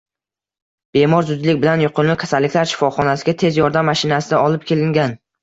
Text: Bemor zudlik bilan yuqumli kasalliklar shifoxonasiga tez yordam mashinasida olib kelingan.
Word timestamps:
Bemor 0.97 1.27
zudlik 1.31 1.59
bilan 1.65 1.83
yuqumli 1.83 2.15
kasalliklar 2.23 2.71
shifoxonasiga 2.73 3.37
tez 3.45 3.61
yordam 3.63 3.91
mashinasida 3.93 4.43
olib 4.49 4.67
kelingan. 4.73 5.17